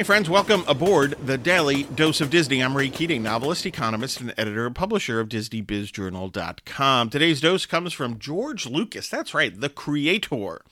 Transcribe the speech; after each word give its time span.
Hey, 0.00 0.04
friends, 0.04 0.30
welcome 0.30 0.64
aboard 0.66 1.10
the 1.26 1.36
Daily 1.36 1.82
Dose 1.82 2.22
of 2.22 2.30
Disney. 2.30 2.62
I'm 2.62 2.74
Ray 2.74 2.88
Keating, 2.88 3.22
novelist, 3.22 3.66
economist, 3.66 4.18
and 4.18 4.32
editor 4.38 4.64
and 4.64 4.74
publisher 4.74 5.20
of 5.20 5.28
DisneyBizJournal.com. 5.28 7.10
Today's 7.10 7.42
dose 7.42 7.66
comes 7.66 7.92
from 7.92 8.18
George 8.18 8.64
Lucas. 8.64 9.10
That's 9.10 9.34
right, 9.34 9.60
the 9.60 9.68
creator 9.68 10.62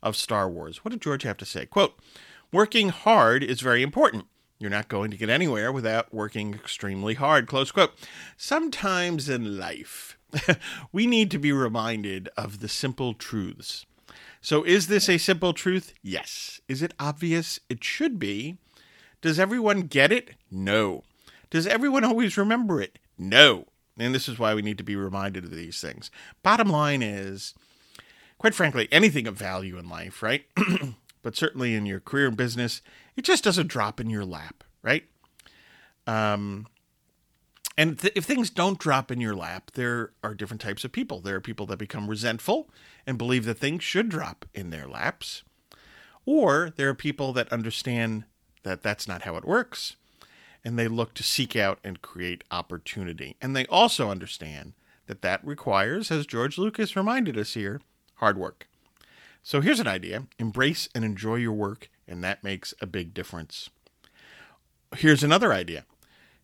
of 0.00 0.14
Star 0.14 0.48
Wars. 0.48 0.84
What 0.84 0.92
did 0.92 1.00
George 1.00 1.24
have 1.24 1.38
to 1.38 1.44
say? 1.44 1.66
Quote 1.66 1.98
Working 2.52 2.90
hard 2.90 3.42
is 3.42 3.62
very 3.62 3.82
important. 3.82 4.26
You're 4.60 4.70
not 4.70 4.86
going 4.86 5.10
to 5.10 5.16
get 5.16 5.28
anywhere 5.28 5.72
without 5.72 6.14
working 6.14 6.54
extremely 6.54 7.14
hard. 7.14 7.48
Close 7.48 7.72
quote. 7.72 7.94
Sometimes 8.36 9.28
in 9.28 9.58
life, 9.58 10.16
we 10.92 11.08
need 11.08 11.32
to 11.32 11.38
be 11.40 11.50
reminded 11.50 12.28
of 12.36 12.60
the 12.60 12.68
simple 12.68 13.12
truths. 13.14 13.86
So, 14.40 14.62
is 14.62 14.86
this 14.86 15.08
a 15.08 15.18
simple 15.18 15.52
truth? 15.52 15.94
Yes. 16.00 16.60
Is 16.68 16.80
it 16.80 16.94
obvious? 17.00 17.58
It 17.68 17.82
should 17.82 18.20
be. 18.20 18.58
Does 19.20 19.38
everyone 19.38 19.82
get 19.82 20.12
it? 20.12 20.30
No. 20.50 21.04
Does 21.50 21.66
everyone 21.66 22.04
always 22.04 22.36
remember 22.36 22.80
it? 22.80 22.98
No. 23.18 23.66
And 23.98 24.14
this 24.14 24.28
is 24.28 24.38
why 24.38 24.54
we 24.54 24.62
need 24.62 24.78
to 24.78 24.84
be 24.84 24.96
reminded 24.96 25.44
of 25.44 25.50
these 25.50 25.80
things. 25.80 26.10
Bottom 26.42 26.68
line 26.68 27.02
is, 27.02 27.54
quite 28.38 28.54
frankly, 28.54 28.88
anything 28.92 29.26
of 29.26 29.36
value 29.36 29.76
in 29.76 29.88
life, 29.88 30.22
right? 30.22 30.44
but 31.22 31.36
certainly 31.36 31.74
in 31.74 31.84
your 31.84 32.00
career 32.00 32.28
and 32.28 32.36
business, 32.36 32.80
it 33.16 33.22
just 33.22 33.42
doesn't 33.42 33.66
drop 33.66 33.98
in 33.98 34.08
your 34.08 34.24
lap, 34.24 34.62
right? 34.82 35.04
Um, 36.06 36.68
and 37.76 37.98
th- 37.98 38.12
if 38.16 38.24
things 38.24 38.50
don't 38.50 38.78
drop 38.78 39.10
in 39.10 39.20
your 39.20 39.34
lap, 39.34 39.72
there 39.74 40.12
are 40.22 40.34
different 40.34 40.60
types 40.60 40.84
of 40.84 40.92
people. 40.92 41.20
There 41.20 41.36
are 41.36 41.40
people 41.40 41.66
that 41.66 41.78
become 41.78 42.08
resentful 42.08 42.70
and 43.06 43.18
believe 43.18 43.44
that 43.46 43.58
things 43.58 43.82
should 43.82 44.08
drop 44.08 44.44
in 44.54 44.70
their 44.70 44.88
laps. 44.88 45.42
Or 46.24 46.72
there 46.76 46.88
are 46.88 46.94
people 46.94 47.32
that 47.32 47.52
understand 47.52 48.24
that 48.68 48.82
that's 48.82 49.08
not 49.08 49.22
how 49.22 49.36
it 49.36 49.44
works. 49.44 49.96
And 50.64 50.78
they 50.78 50.88
look 50.88 51.14
to 51.14 51.22
seek 51.22 51.56
out 51.56 51.78
and 51.82 52.02
create 52.02 52.44
opportunity. 52.50 53.36
And 53.40 53.54
they 53.54 53.66
also 53.66 54.10
understand 54.10 54.74
that 55.06 55.22
that 55.22 55.44
requires, 55.44 56.10
as 56.10 56.26
George 56.26 56.58
Lucas 56.58 56.96
reminded 56.96 57.38
us 57.38 57.54
here, 57.54 57.80
hard 58.16 58.36
work. 58.36 58.68
So 59.42 59.60
here's 59.60 59.80
an 59.80 59.86
idea 59.86 60.24
embrace 60.38 60.88
and 60.94 61.04
enjoy 61.04 61.36
your 61.36 61.52
work, 61.52 61.88
and 62.06 62.22
that 62.22 62.44
makes 62.44 62.74
a 62.80 62.86
big 62.86 63.14
difference. 63.14 63.70
Here's 64.96 65.22
another 65.22 65.52
idea 65.52 65.84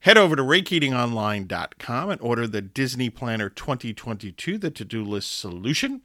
head 0.00 0.18
over 0.18 0.36
to 0.36 0.42
raykeatingonline.com 0.42 2.10
and 2.10 2.20
order 2.20 2.46
the 2.46 2.60
Disney 2.60 3.08
Planner 3.08 3.48
2022, 3.48 4.58
the 4.58 4.70
to 4.70 4.84
do 4.84 5.02
list 5.02 5.38
solution. 5.38 6.02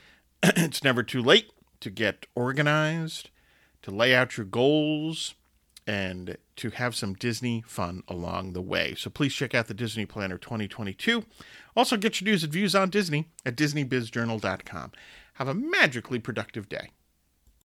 it's 0.42 0.84
never 0.84 1.02
too 1.02 1.22
late 1.22 1.50
to 1.80 1.90
get 1.90 2.26
organized, 2.34 3.30
to 3.82 3.90
lay 3.90 4.14
out 4.14 4.36
your 4.36 4.46
goals, 4.46 5.34
and 5.90 6.36
to 6.54 6.70
have 6.70 6.94
some 6.94 7.14
Disney 7.14 7.64
fun 7.66 8.04
along 8.06 8.52
the 8.52 8.62
way. 8.62 8.94
So 8.96 9.10
please 9.10 9.34
check 9.34 9.56
out 9.56 9.66
the 9.66 9.74
Disney 9.74 10.06
Planner 10.06 10.38
2022. 10.38 11.24
Also, 11.74 11.96
get 11.96 12.20
your 12.20 12.30
news 12.30 12.44
and 12.44 12.52
views 12.52 12.76
on 12.76 12.90
Disney 12.90 13.26
at 13.44 13.56
DisneyBizJournal.com. 13.56 14.92
Have 15.34 15.48
a 15.48 15.54
magically 15.54 16.20
productive 16.20 16.68
day. 16.68 16.90